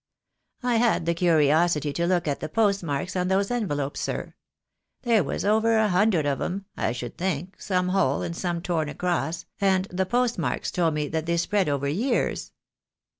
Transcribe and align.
"I 0.63 0.77
had 0.77 1.05
the 1.05 1.13
curiosity 1.13 1.93
to 1.93 2.07
look 2.07 2.27
at 2.27 2.39
the 2.39 2.49
post 2.49 2.81
marks 2.81 3.15
on 3.15 3.27
those 3.27 3.51
envelopes, 3.51 4.01
sir. 4.01 4.33
There 5.03 5.23
was 5.23 5.45
over 5.45 5.77
a 5.77 5.89
hundred 5.89 6.25
of 6.25 6.41
'em, 6.41 6.65
I 6.75 6.91
should 6.91 7.19
think, 7.19 7.61
some 7.61 7.89
whole, 7.89 8.23
and 8.23 8.35
some 8.35 8.63
torn 8.63 8.89
across, 8.89 9.45
and 9.59 9.85
the 9.91 10.07
post 10.07 10.39
marks 10.39 10.71
told 10.71 10.95
me 10.95 11.07
that 11.09 11.27
they 11.27 11.37
spread 11.37 11.69
over 11.69 11.87
years. 11.87 12.51